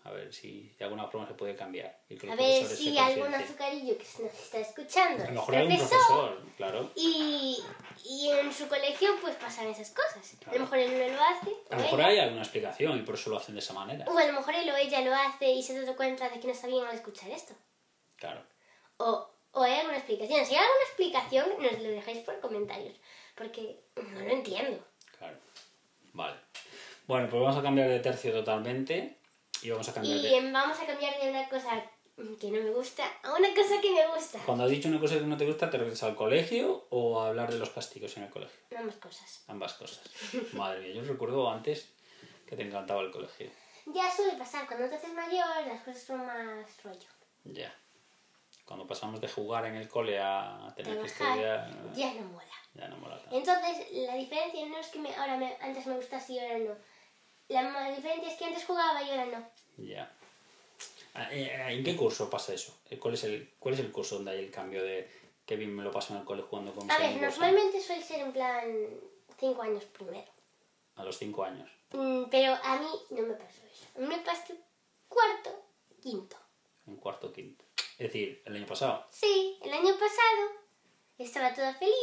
[0.08, 1.94] A ver si de alguna forma se puede cambiar.
[2.08, 5.66] y que A ver si algún azucarillo que nos está escuchando A lo mejor hay
[5.66, 6.90] un profesor claro.
[6.94, 7.62] y,
[8.06, 10.34] y en su colegio pues pasan esas cosas.
[10.46, 11.50] A lo mejor él no lo hace.
[11.70, 12.08] A lo mejor ella.
[12.08, 14.06] hay alguna explicación y por eso lo hacen de esa manera.
[14.08, 16.46] O a lo mejor él o ella lo hace y se dado cuenta de que
[16.46, 17.52] no está bien al escuchar esto.
[18.16, 18.42] Claro.
[18.96, 20.46] O, o hay alguna explicación.
[20.46, 22.96] Si hay alguna explicación, nos lo dejáis por comentarios.
[23.34, 24.82] Porque no lo entiendo.
[25.18, 25.36] Claro.
[26.14, 26.36] Vale.
[27.06, 29.17] Bueno, pues vamos a cambiar de tercio totalmente
[29.62, 30.36] y vamos a cambiar Y de...
[30.36, 31.82] em, vamos a cambiar de una cosa
[32.40, 34.38] que no me gusta a una cosa que me gusta.
[34.44, 37.28] Cuando has dicho una cosa que no te gusta, ¿te refieres al colegio o a
[37.28, 38.58] hablar de los castigos en el colegio?
[38.76, 39.44] Ambas cosas.
[39.46, 40.00] Ambas cosas.
[40.52, 41.92] Madre mía, yo recuerdo antes
[42.46, 43.50] que te encantaba el colegio.
[43.86, 47.08] Ya suele pasar, cuando te haces mayor las cosas son más rollo.
[47.44, 47.72] Ya.
[48.64, 52.44] Cuando pasamos de jugar en el cole a tener que Trabajar estudiar, ya no mola.
[52.74, 53.36] ya no mola tanto.
[53.36, 56.74] Entonces, la diferencia no es que me, ahora me, antes me gustase y ahora no.
[57.48, 59.50] La diferencia es que antes jugaba y ahora no.
[59.78, 60.12] Ya.
[61.14, 62.78] Ah, eh, eh, ¿En qué curso pasa eso?
[62.90, 65.10] Eh, ¿Cuál es, el, ¿Cuál es el curso donde hay el cambio de
[65.46, 67.38] que bien me lo paso en el cole jugando con mis A ver, amigos?
[67.38, 68.88] normalmente suele ser en plan
[69.38, 70.30] 5 años primero.
[70.96, 71.70] A los 5 años.
[71.92, 73.86] Mm, Pero a mí no me pasó eso.
[73.96, 74.54] A mí me pasó
[75.08, 75.64] cuarto,
[76.02, 76.36] quinto.
[76.86, 77.64] En cuarto quinto.
[77.92, 79.06] Es decir, el año pasado.
[79.10, 80.52] Sí, el año pasado
[81.16, 81.94] estaba toda feliz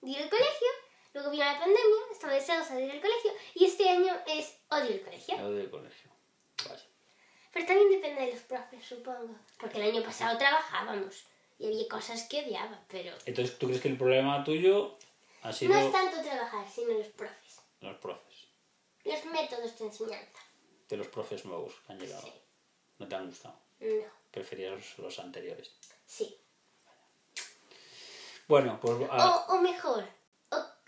[0.00, 0.68] de ir al colegio,
[1.12, 4.90] luego vino la pandemia, estaba deseosa de ir al colegio y este año es odio
[4.90, 5.36] el colegio.
[5.36, 6.10] Yo del colegio.
[6.68, 6.82] Vaya.
[7.52, 9.34] Pero también depende de los profes, supongo.
[9.58, 11.24] Porque el año pasado trabajábamos
[11.58, 14.96] y había cosas que odiaba, pero Entonces, ¿tú crees que el problema tuyo
[15.42, 17.60] ha sido no es tanto trabajar, sino los profes.
[17.80, 18.46] los profes?
[19.04, 20.38] Los métodos de enseñanza.
[20.88, 22.22] De los profes nuevos que han llegado.
[22.22, 22.32] Sí.
[22.98, 23.58] ¿No te han gustado?
[23.80, 25.74] No, Preferías los, los anteriores.
[26.06, 26.36] sí.
[28.46, 30.04] Bueno, pues O, o mejor,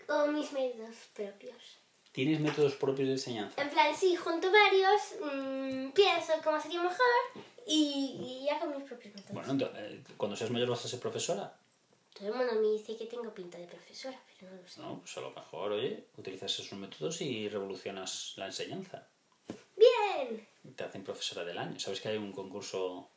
[0.09, 1.55] o, o mis métodos propios.
[2.11, 3.59] ¿tienes métodos propios de enseñanza?
[3.61, 9.15] En plan, sí, junto varios, mm, pienso cómo sería mejor y, y hago mis propios
[9.15, 9.33] métodos.
[9.33, 11.57] Bueno, ento- eh, cuando seas mayor vas a ser profesora.
[12.13, 14.79] Todo el mundo me dice que tengo pinta de profesora, pero no lo sé.
[14.81, 19.07] No, pues a lo mejor, oye, utilizas esos métodos y revolucionas la enseñanza.
[19.75, 20.47] ¡Bien!
[20.75, 21.79] Te hacen profesora del año.
[21.79, 23.09] ¿Sabes que hay un concurso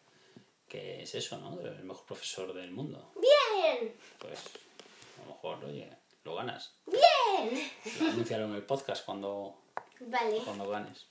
[0.67, 1.61] que es eso, ¿no?
[1.61, 3.13] El mejor profesor del mundo.
[3.21, 3.95] ¡Bien!
[4.19, 5.91] Pues a lo mejor, oye,
[6.27, 6.75] lo ganas.
[6.87, 7.71] ¡Bien!
[8.11, 9.57] Anúncialo en el podcast cuando,
[10.01, 10.39] Vale.
[10.45, 11.07] cuando ganes.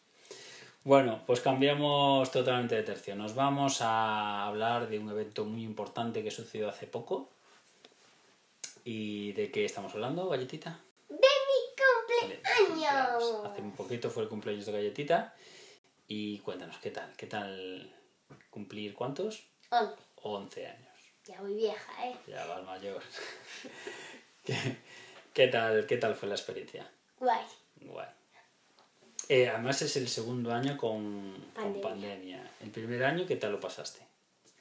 [0.84, 3.16] Bueno, pues cambiamos totalmente de tercio.
[3.16, 7.30] Nos vamos a hablar de un evento muy importante que sucedió hace poco.
[8.84, 10.80] ¿Y de qué estamos hablando, Galletita?
[11.10, 13.46] ¡De mi Vale, cumpleaños!
[13.46, 15.34] Hace un poquito fue el cumpleaños de Galletita.
[16.08, 17.12] Y cuéntanos, ¿qué tal?
[17.18, 17.92] ¿Qué tal
[18.52, 19.48] cumplir cuántos?
[19.72, 19.96] Once.
[20.22, 20.86] 11 años.
[21.26, 22.16] Ya voy vieja, ¿eh?
[22.28, 23.02] Ya vas mayor.
[24.44, 24.54] ¿Qué,
[25.36, 26.90] qué tal, ¿Qué tal fue la experiencia?
[27.20, 27.46] Guay.
[27.82, 28.08] Guay.
[29.30, 31.82] Eh, además es el segundo año con con Pandemia.
[31.82, 32.52] pandemia.
[32.62, 34.00] El primer año, ¿qué tal lo pasaste?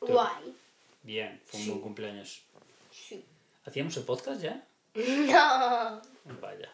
[0.01, 0.55] Guay.
[1.03, 2.43] Bien, fue un buen cumpleaños.
[2.91, 3.25] Sí.
[3.67, 4.63] ¿Hacíamos el podcast ya?
[4.95, 6.01] No.
[6.41, 6.71] Vaya.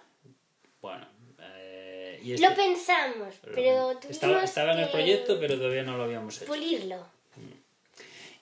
[0.83, 1.07] Bueno.
[1.41, 5.97] eh, y este- Lo pensamos, pero tuvimos estaba, estaba en el proyecto, pero todavía no
[5.97, 6.47] lo habíamos hecho.
[6.47, 7.05] Pulirlo.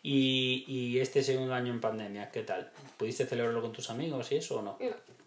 [0.02, 2.70] Y, y este segundo año en pandemia, ¿qué tal?
[2.96, 4.76] ¿Pudiste celebrarlo con tus amigos y eso o no?
[4.80, 5.17] No.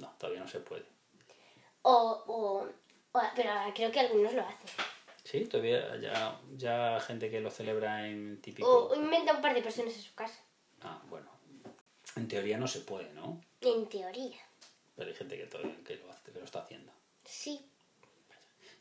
[0.00, 0.84] No, todavía no se puede.
[1.82, 1.92] O,
[2.26, 2.68] o,
[3.12, 4.70] o- pero creo que algunos lo hacen.
[5.24, 8.68] Sí, todavía ya, ya gente que lo celebra en típico...
[8.68, 10.40] O, o inventa un par de personas en su casa.
[10.82, 11.30] Ah, bueno.
[12.16, 13.40] En teoría no se puede, ¿no?
[13.60, 14.38] En teoría.
[14.96, 16.92] Pero hay gente que todavía que lo, hace- que lo está haciendo.
[17.24, 17.64] Sí.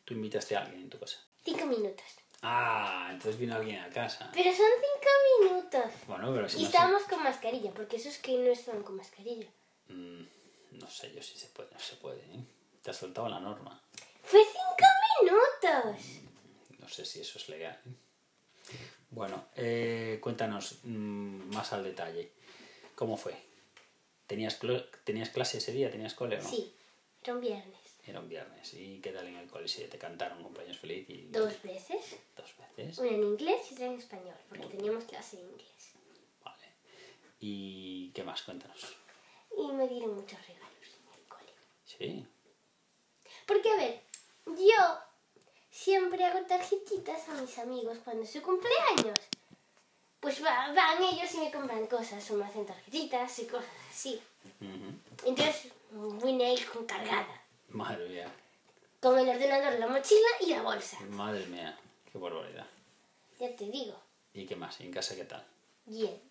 [0.05, 1.19] Tú invitaste a alguien en tu casa.
[1.43, 2.05] Cinco minutos.
[2.41, 4.32] Ah, entonces vino alguien a casa.
[4.34, 5.91] Pero son cinco minutos.
[6.08, 9.49] Bueno, pero si Y no, estábamos con mascarilla, porque esos que no estaban con mascarilla.
[9.88, 10.23] Mm,
[10.71, 12.43] no sé yo si se puede, no se puede, ¿eh?
[12.82, 13.82] Te has saltado la norma.
[14.23, 14.86] ¡Fue cinco
[15.21, 16.21] minutos!
[16.79, 17.79] No sé si eso es legal.
[17.86, 17.93] ¿eh?
[19.12, 22.32] Bueno, eh, cuéntanos mm, más al detalle.
[22.95, 23.36] ¿Cómo fue?
[24.27, 24.60] ¿Tenías,
[25.03, 25.89] ¿Tenías clase ese día?
[25.89, 26.49] ¿Tenías cole o no?
[26.49, 26.73] Sí,
[27.23, 27.79] era un viernes.
[28.05, 28.73] Era un viernes.
[28.73, 29.67] ¿Y qué tal en el cole?
[29.67, 31.27] Si te cantaron cumpleaños feliz y...
[31.29, 32.17] Dos veces.
[32.36, 32.97] Dos veces.
[32.99, 35.93] Una en inglés y otra en español, porque teníamos clase de inglés.
[36.43, 36.65] Vale.
[37.39, 38.41] ¿Y qué más?
[38.43, 38.95] Cuéntanos.
[39.58, 40.58] Y me dieron muchos regalos.
[41.99, 42.25] Sí.
[43.45, 44.01] Porque, a ver,
[44.45, 44.97] yo
[45.69, 49.17] siempre hago tarjetitas a mis amigos cuando es su cumpleaños.
[50.19, 54.21] Pues va- van ellos y me compran cosas, o me hacen tarjetitas y cosas así.
[54.62, 55.27] Ujú.
[55.29, 55.71] Entonces,
[56.23, 57.41] vine ahí con cargada.
[57.69, 58.31] Madre mía.
[59.01, 60.99] Con el ordenador, la mochila y la bolsa.
[61.12, 61.77] Madre mía.
[62.12, 62.67] Qué barbaridad.
[63.39, 63.95] Ya te digo.
[64.33, 64.79] ¿Y qué más?
[64.81, 65.45] ¿Y en casa qué tal?
[65.85, 66.21] Bien.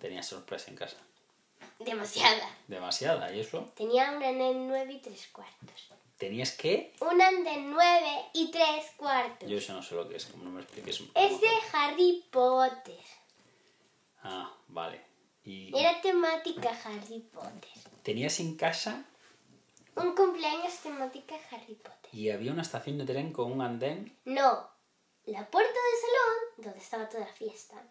[0.00, 0.96] ¿Tenías sorpresa en casa?
[1.78, 2.48] Demasiada.
[2.68, 3.32] Demasiada.
[3.34, 3.70] ¿Y eso?
[3.74, 5.88] Tenía una de nueve y tres cuartos.
[6.18, 6.92] ¿Tenías qué?
[7.00, 9.48] Una de nueve y tres cuartos.
[9.48, 10.26] Yo eso no sé lo que es.
[10.26, 11.20] Como no me expliques un poco.
[11.26, 12.98] Es de Harry Potter.
[14.22, 15.00] Ah, vale.
[15.44, 17.70] ¿Y Era temática Harry Potter.
[18.02, 19.04] tenías en casa
[19.96, 22.10] Un cumpleaños temática Harry Potter.
[22.12, 24.14] y había una estación de tren con un andén?
[24.26, 24.68] No,
[25.24, 27.82] la puerta del salón, donde estaba toda la fiesta,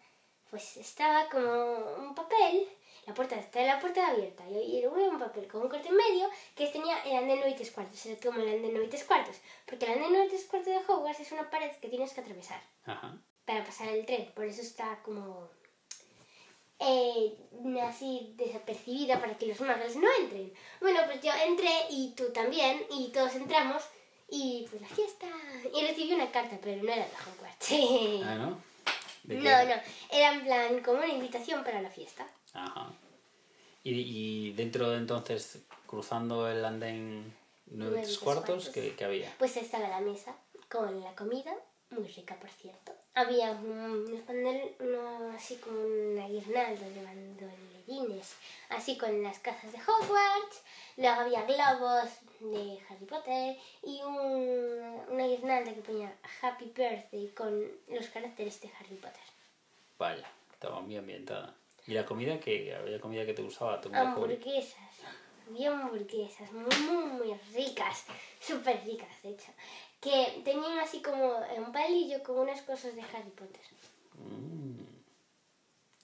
[0.48, 2.68] pues estaba como un papel.
[3.06, 6.28] La puerta está la puerta abierta y era un papel con un corte en medio
[6.54, 8.06] que tenía el andén 9 y tres cuartos.
[8.06, 9.36] Era como el andén 9 y tres cuartos.
[9.66, 12.20] Porque el andén 9 y tres cuartos de Hogwarts es una pared que tienes que
[12.20, 13.16] atravesar Ajá.
[13.44, 14.30] para pasar el tren.
[14.34, 15.48] Por eso está como
[16.78, 17.36] eh,
[17.82, 20.52] así desapercibida para que los magos no entren.
[20.80, 23.82] Bueno, pues yo entré y tú también y todos entramos
[24.28, 25.26] y pues la fiesta.
[25.74, 28.24] Y recibí una carta, pero no era de Hogwarts.
[28.24, 28.62] Ah, ¿no?
[29.24, 32.26] ¿De qué no, no, era en plan como una invitación para la fiesta.
[32.54, 32.92] Ajá.
[33.82, 37.34] Y, y dentro de entonces, cruzando el andén
[37.66, 38.68] nueve Nueve tres cuartos.
[38.70, 39.34] ¿qué, qué había?
[39.38, 40.34] Pues estaba la mesa
[40.70, 41.54] con la comida,
[41.90, 42.92] muy rica por cierto.
[43.14, 44.74] Había un- panel,
[45.34, 48.36] así como una guirnalda de bandolerines,
[48.68, 50.62] así con las casas de Hogwarts.
[50.96, 52.10] Luego había globos
[52.40, 58.70] de Harry Potter y un- una guirnalda que ponía Happy Birthday con los caracteres de
[58.78, 59.22] Harry Potter.
[59.98, 61.54] Vaya, estaba muy ambientada.
[61.90, 63.80] ¿Y la comida que había comida que te gustaba?
[63.80, 63.92] ¿Tu?
[63.92, 65.00] Hamburguesas.
[65.48, 68.04] Había hamburguesas muy, muy, muy ricas.
[68.38, 69.50] Súper ricas, de hecho.
[70.00, 73.60] Que tenían así como un palillo con unas cosas de Harry Potter.
[74.14, 74.78] Mm,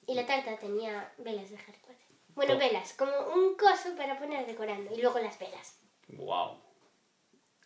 [0.09, 2.07] Y la tarta tenía velas de Harry Potter.
[2.35, 2.59] Bueno, Oh.
[2.59, 4.92] velas, como un coso para poner decorando.
[4.92, 5.79] Y luego las velas.
[6.09, 6.61] wow.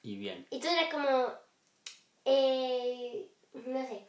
[0.03, 0.47] Y bien.
[0.51, 1.33] Y todo era como...
[2.27, 4.07] eh, no sé,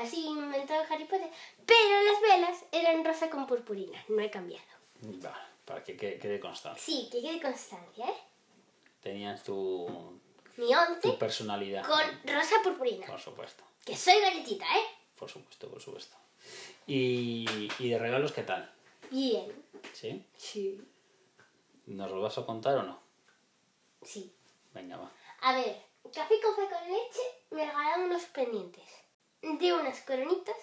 [0.00, 1.30] así inventado Harry Potter.
[1.66, 4.02] Pero las velas eran rosa con purpurina.
[4.08, 4.64] No he cambiado.
[5.24, 6.82] Va, para que quede, quede constancia.
[6.82, 8.14] Sí, que quede constancia, ¿eh?
[9.02, 10.20] Tenías tu,
[10.56, 11.84] Mi tu once personalidad.
[11.84, 12.00] con
[12.34, 13.06] rosa purpurina.
[13.06, 13.64] Por supuesto.
[13.84, 14.84] Que soy galletita, ¿eh?
[15.18, 16.16] Por supuesto, por supuesto.
[16.86, 18.72] ¿Y, y de regalos qué tal?
[19.10, 19.50] Bien.
[19.92, 20.24] ¿Sí?
[20.36, 20.80] Sí.
[21.86, 23.00] ¿Nos lo vas a contar o no?
[24.02, 24.32] Sí.
[24.72, 25.10] Venga, va.
[25.40, 25.76] A ver,
[26.14, 28.84] café con fe con leche me regalaron unos pendientes.
[29.42, 30.56] De unas coronitas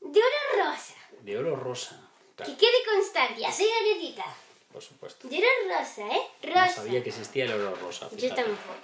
[0.00, 0.94] de oro rosa.
[1.22, 2.00] De oro rosa.
[2.36, 4.24] Claro, Que quede constancia, soy galletita.
[4.72, 5.26] por supuesto.
[5.28, 6.22] De oro rosa, ¿eh?
[6.42, 6.74] No Rosa.
[6.74, 8.08] sabía que existía el oro rosa.
[8.14, 8.74] Yo tampoco.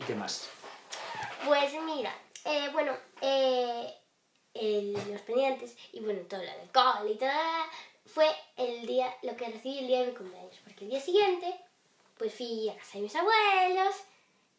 [0.00, 0.48] ¿Y qué más?
[1.46, 2.12] Pues mira,
[2.44, 3.94] eh, bueno, eh,
[4.54, 7.30] el- los pendientes y bueno, todo lo del cole y todo,
[8.06, 10.56] fue el día, lo que recibí el día de mi cumpleaños.
[10.64, 11.54] Porque el día siguiente,
[12.18, 13.94] pues fui a casa de mis abuelos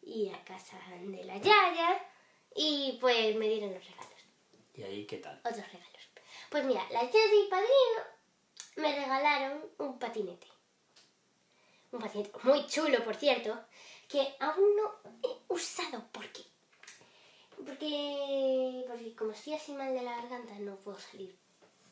[0.02, 2.00] y a casa de la Yaya
[2.60, 4.20] y pues me dieron los regalos,
[4.74, 5.38] ¿Y ahí qué tal?
[5.38, 6.02] otros regalos.
[6.50, 8.02] Pues mira, la Yaya y padrino
[8.76, 10.46] me regalaron un patinete.
[11.92, 13.58] Un patinete muy chulo, por cierto,
[14.08, 16.42] que aún no he usado porque
[17.56, 21.36] porque, porque como estoy así mal de la garganta no puedo salir.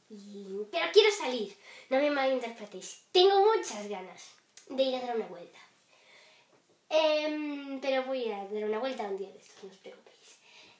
[0.08, 1.56] Y- pero quiero salir,
[1.90, 3.04] no me malinterpretéis.
[3.12, 4.30] Tengo muchas ganas
[4.68, 5.58] de ir a dar una vuelta.
[6.88, 10.05] Em, pero voy a dar una vuelta un día de estos, no os preocupéis.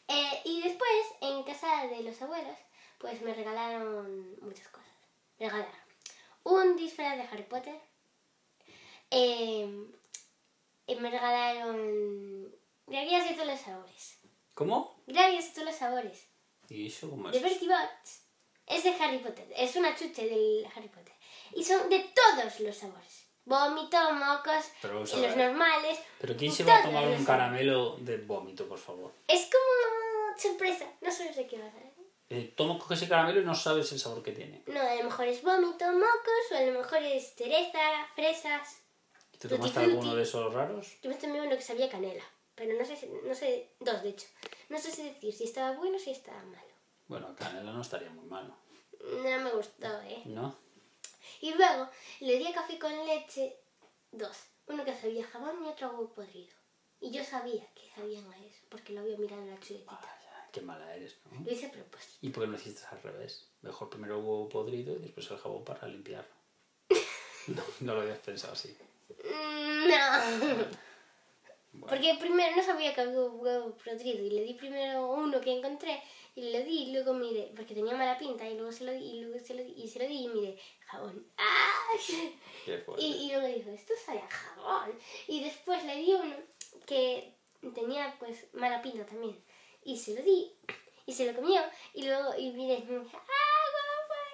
[0.08, 0.90] Eh, y después,
[1.20, 2.56] en casa de los abuelos,
[2.98, 4.88] pues me regalaron muchas cosas.
[5.38, 5.74] Me regalaron
[6.44, 7.78] un disfraz de Harry Potter.
[9.10, 9.92] em,
[10.86, 12.54] y me regalaron
[12.86, 14.18] gravías de todos los sabores.
[14.54, 15.02] ¿Cómo?
[15.06, 16.26] Gracias a todos los sabores.
[16.68, 17.42] ¿Y eso cómo De es?
[17.42, 18.22] Bertie Bott's.
[18.66, 19.52] Es de Harry Potter.
[19.56, 21.14] Es una chuche del Harry Potter.
[21.54, 23.25] Y son de todos los sabores.
[23.46, 25.46] Vómito, mocos, Pero vamos a y los ver.
[25.48, 25.98] normales.
[26.20, 29.12] Pero ¿quién se va a Todos tomar los- un caramelo de vómito, por favor?
[29.28, 31.86] Es como sorpresa, no sabes de qué va a ser.
[32.28, 34.62] Eh, toma, coges ese caramelo y no sabes el sabor que tiene.
[34.66, 37.78] No, a lo mejor es vómito, mocos, o a lo mejor es cereza,
[38.16, 38.78] fresas.
[39.30, 39.90] ¿Te Tutti tomaste frutti.
[39.92, 40.96] alguno de esos raros?
[41.02, 42.24] Yo me tomé uno que sabía canela,
[42.56, 44.26] pero no sé, si- no sé, dos de hecho.
[44.70, 46.66] No sé si decir si estaba bueno o si estaba malo.
[47.06, 48.56] Bueno, canela no estaría muy malo,
[49.22, 50.22] No me gustó, ¿eh?
[50.24, 50.58] ¿no?
[51.40, 51.88] Y luego
[52.20, 53.56] le di a café con leche
[54.12, 54.36] dos.
[54.66, 56.54] Uno que sabía a jabón y otro huevo podrido.
[57.00, 59.92] Y yo sabía que sabían a eso, porque lo había mirado en la chuletita.
[59.92, 61.44] Vaya, qué mala eres, ¿no?
[61.44, 62.18] Lo hice a propósito.
[62.22, 63.48] ¿Y por qué no hiciste al revés?
[63.62, 66.34] Mejor primero huevo podrido y después el jabón para limpiarlo.
[67.48, 68.76] No, no lo habías pensado así.
[69.24, 70.66] Mm, No.
[71.78, 75.52] Bueno, Porque primero no sabía que había huevo podrido y le di primero uno que
[75.52, 76.02] encontré
[76.36, 79.02] y le di y luego miré, porque tenía mala pinta y luego se lo di
[79.02, 81.26] y luego se lo di y se lo di y miré, jabón.
[81.38, 81.88] ¡Ah!
[82.66, 83.02] qué fuerte.
[83.02, 84.98] Y, y luego dijo, esto sabe a jabón.
[85.28, 86.36] Y después le di uno
[86.84, 87.32] que
[87.74, 89.42] tenía pues mala pinta también.
[89.82, 90.52] Y se lo di
[91.06, 91.62] y se lo comió
[91.94, 93.16] y luego y miré, ¡ah, guapa!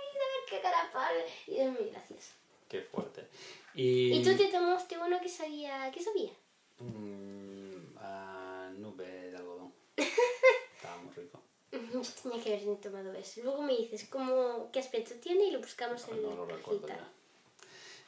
[0.02, 1.14] Y a ver qué carapal.
[1.46, 2.32] Y es muy gracioso.
[2.68, 3.28] Qué fuerte.
[3.74, 4.14] Y...
[4.14, 6.32] ¿Y tú te tomaste uno que sabía, ¿qué sabía?
[6.78, 9.72] Mm, a nube de algodón.
[9.96, 11.40] Estaba muy rico.
[11.72, 13.40] Yo tenía que haber tomado eso.
[13.42, 16.87] Luego me dices cómo, qué aspecto tiene y lo buscamos en No la lo recuerdo
[16.87, 17.08] cajita.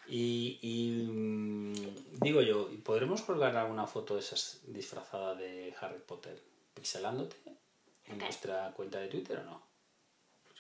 [0.07, 6.43] Y, y, mm, digo yo, ¿podremos colgar alguna foto de esas disfrazada de Harry Potter
[6.75, 7.37] pixelándote
[8.07, 9.63] en nuestra cuenta de Twitter o no?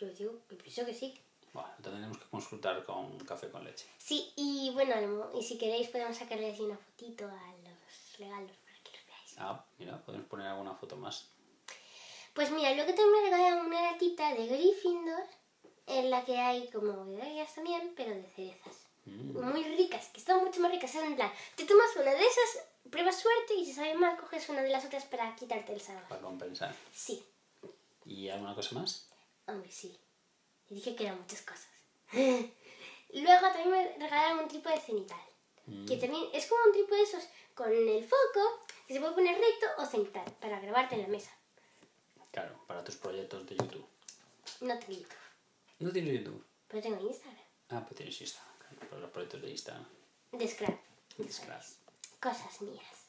[0.01, 1.21] Yo digo que pienso que sí.
[1.53, 3.87] Bueno, tendremos que consultar con café con leche.
[3.99, 8.91] Sí, y bueno, y si queréis podemos sacarles una fotito a los regalos para que
[8.93, 9.35] los veáis.
[9.37, 11.34] Ah, mira, podemos poner alguna foto más.
[12.35, 15.23] Pues mira, luego también me regalaron una latita de Gryffindor
[15.87, 18.87] en la que hay como medallas también, pero de cerezas.
[19.05, 20.95] Mm, Muy ricas, que están mucho más ricas.
[20.97, 24.63] En plan, te tomas una de esas, pruebas suerte y si sabe mal coges una
[24.63, 26.03] de las otras para quitarte el sabor.
[26.09, 26.75] para compensar.
[26.93, 27.25] Sí,
[28.07, 29.09] ¿Y alguna cosa más?
[29.47, 29.97] hombre, sí.
[30.69, 31.69] Y dije que eran muchas cosas.
[33.13, 35.21] Luego también me regalaron un trípode cenital.
[35.67, 39.15] Mm, Que también es como un trípode de esos con el foco que se puede
[39.15, 41.31] poner recto o cenital para grabarte en la mesa.
[42.35, 43.87] Claro, para tus proyectos de YouTube.
[44.63, 45.19] No tengo YouTube,
[45.79, 46.45] ¿No tienes YouTube?
[46.67, 47.45] pero tengo Instagram.
[47.69, 48.57] Ah, pues tienes Instagram.
[48.59, 49.87] claro, para los proyectos de Instagram.
[50.33, 50.81] De Scrap.
[51.17, 51.63] De Scrap.
[52.21, 53.07] Cosas mías.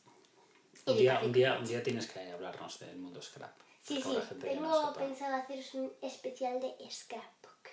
[0.86, 1.62] Un día, un, día, leche.
[1.62, 3.58] un día tienes que hablarnos del mundo scrap.
[3.82, 7.70] Sí, sí, tengo pensado haceros un especial de scrapbook.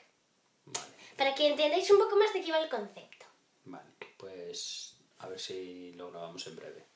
[0.65, 0.87] Vale,
[1.19, 3.27] Para que entendáis un poco más de qué va el concepto.
[3.67, 3.91] vale.
[4.17, 6.87] Pues a ver si lo grabamos en breve.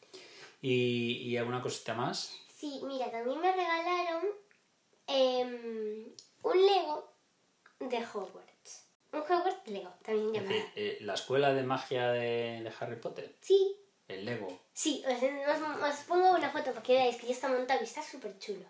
[0.62, 2.32] ¿Y, y alguna cosita más?
[2.56, 4.24] Sí, mira, también me regalaron
[5.06, 7.12] em, un Lego
[7.80, 8.86] de Hogwarts.
[9.12, 10.54] Un Hogwarts Lego, también Es llamado.
[10.54, 13.76] decir, eh, la escuela de magia de, de Harry Potter, Sí,
[14.08, 14.48] el Lego.
[14.72, 17.84] sí, os, os- os pongo una foto para que veáis que ya está montado y
[17.84, 18.66] está súper chulo.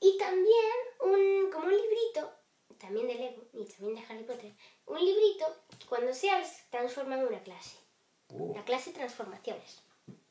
[0.00, 2.32] Y también un, como un librito,
[2.78, 4.52] también de Lego y también de Harry Potter,
[4.86, 5.46] un librito
[5.78, 7.76] que cuando se abre se transforma en una clase.
[8.30, 9.82] Uh, La clase Transformaciones.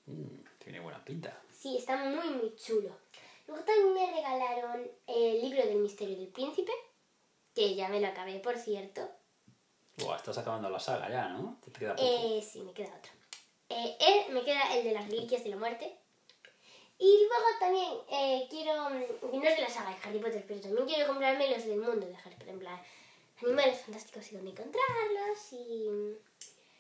[0.08, 1.40] mm, tiene buena pinta.
[1.54, 2.98] Sí, está muy, muy chulo.
[3.52, 6.72] Luego también me regalaron el libro del misterio del príncipe,
[7.54, 9.10] que ya me lo acabé, por cierto.
[9.98, 11.60] Buah, estás acabando la saga ya, ¿no?
[11.62, 12.08] Te queda poco.
[12.08, 13.12] Eh, sí, me queda otro.
[13.68, 15.98] Eh, él- me queda el de las reliquias de la muerte.
[16.98, 20.62] Y luego también eh, quiero, mm, no es de la saga de Harry Potter, pero
[20.62, 22.82] también quiero comprarme los del mundo de Harry Potter, en plan,
[23.44, 25.52] animales fantásticos y dónde encontrarlos.
[25.52, 26.14] Y mm,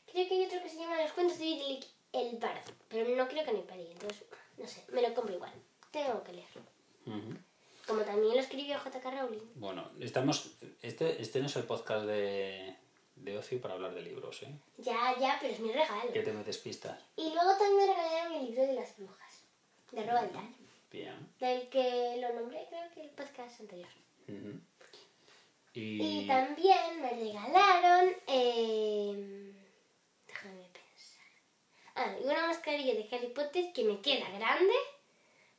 [0.10, 1.79] creo que hay otro que se llama Los cuentos de Diddley
[2.13, 4.23] el bardo, pero no creo que no pare, entonces,
[4.57, 5.51] no sé, me lo compro igual.
[5.91, 6.62] Tengo que leerlo.
[7.06, 7.38] Ujú.
[7.88, 9.12] Como también lo escribió J.K.
[9.12, 9.41] Rowling.
[9.56, 10.51] Bueno, estamos.
[10.82, 12.75] Este, este no es el podcast de,
[13.15, 14.51] de ocio para hablar de libros, ¿eh?
[14.77, 16.12] Ya, ya, pero es mi regalo.
[16.13, 16.99] Que te metes pistas.
[17.17, 19.41] Y luego también me regalaron el libro de las brujas,
[19.91, 20.56] de Roald Dahl.
[20.91, 21.30] Bien.
[21.39, 23.88] del que lo nombré creo que el podcast anterior.
[25.73, 26.27] Y Y.
[26.27, 29.54] también me regalaron, eh,
[30.27, 31.25] déjame pensar,
[31.95, 34.74] ah, y una mascarilla de Harry Potter que me queda grande,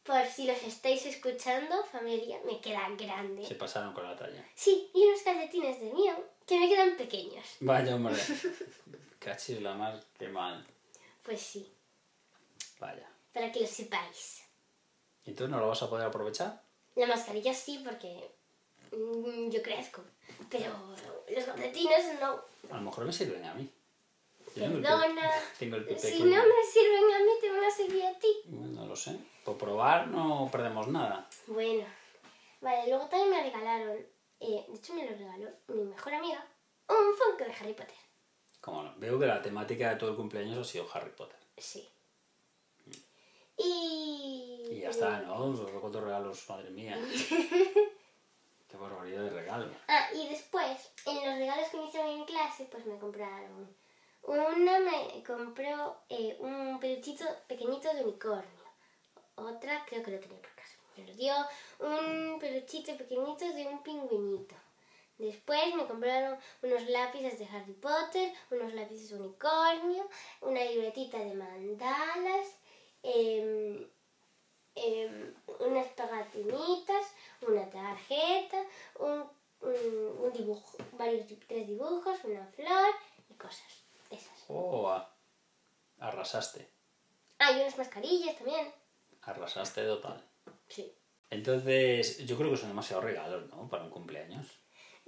[0.05, 3.47] por si los estáis escuchando, familia, me queda grande.
[3.47, 4.45] Se pasaron con la talla.
[4.55, 6.15] Sí, y unos calcetines de mío
[6.47, 7.45] que me quedan pequeños.
[7.61, 8.17] Vaya, hombre.
[9.19, 10.67] Cachis la mar, qué mal.
[11.23, 11.73] Pues sí,
[12.81, 13.09] Vaya.
[13.33, 14.43] para que lo sepáis.
[15.25, 16.61] ¿Y entonces no lo vas a poder aprovechar?
[16.97, 18.33] La mascarilla sí, porque
[18.91, 20.03] mm, yo crezco,
[20.51, 20.73] pero
[21.33, 22.41] los calcetines no.
[22.71, 23.71] A lo mejor me sirven a mí.
[24.55, 25.31] Tengo el Perdona.
[25.59, 28.43] Tengo el Si no me sirven a mí, te van a servir a ti.
[28.47, 29.17] No lo sé.
[29.45, 31.29] Por probar no perdemos nada.
[31.47, 31.85] Bueno,
[32.61, 33.97] vale, luego también me regalaron,
[34.41, 36.47] eh, de hecho me lo regaló mi mejor amiga,
[36.89, 37.97] un Funko de Harry Potter.
[38.61, 38.95] Cómo no.
[38.97, 41.39] Veo que la temática de todo el cumpleaños ha sido Harry Potter.
[41.57, 41.89] Sí.
[43.57, 44.69] Y...
[44.71, 45.53] Y ya está, ¿no?
[45.81, 46.97] Cuatro regalos, madre mía.
[48.69, 49.69] Qué barbaridad de regalo.
[49.89, 53.77] Ah, y después, en los regalos que me hicieron en clase, pues me compraron.
[54.23, 58.62] Una me compró eh, un peluchito pequeñito de unicornio.
[59.37, 60.77] Otra creo que lo tenía por casa.
[60.97, 61.35] Me lo dio
[61.81, 64.55] un peluchito pequeñito de un pingüinito.
[65.19, 70.09] Después me compraron unos lápices de Harry Potter, unos lápices de unicornio,
[70.41, 72.47] una libretita de mandalas,
[73.03, 73.87] em,
[74.75, 77.07] em, unas pegatinitas,
[77.43, 78.65] una tarjeta,
[78.99, 79.31] un,
[79.61, 82.95] un- un dibujo, varios tres dibujos, una flor
[83.31, 83.85] y cosas.
[84.11, 84.45] Esas.
[84.49, 85.09] Oh, ah.
[86.01, 86.69] arrasaste.
[87.39, 88.73] Ah, y unas mascarillas también.
[89.23, 90.25] Arrasaste total.
[90.69, 90.93] Sí.
[91.31, 93.69] Entonces, yo creo que son demasiados regalos, ¿no?
[93.69, 94.47] Para un cumpleaños.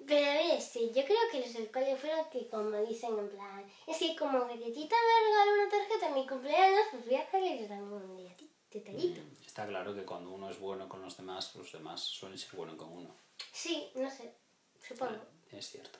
[0.07, 3.29] Pero a ver, sí, yo creo que los del cole fueron que como dicen en
[3.29, 7.15] plan, es que como que Tita me regaló una tarjeta en mi cumpleaños, pues voy
[7.15, 8.37] a hacerle yo también un
[8.71, 9.21] detallito.
[9.47, 12.77] Está claro que cuando uno es bueno con los demás, los demás suelen ser buenos
[12.77, 13.15] con uno.
[13.53, 14.35] Sí, no sé,
[14.87, 15.21] supongo.
[15.51, 15.99] Es cierto.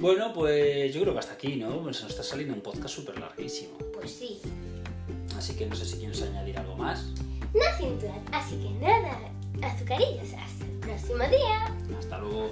[0.00, 1.82] Bueno, pues yo creo que hasta aquí, ¿no?
[1.82, 3.76] Pues se nos está saliendo un podcast súper larguísimo.
[3.92, 4.40] Pues sí,
[5.36, 7.06] Así que no sé si quieres añadir algo más.
[7.54, 9.18] no cinturar, así que nada,
[9.62, 11.74] azucarillos, hasta el próximo día.
[11.98, 12.50] Hasta luego.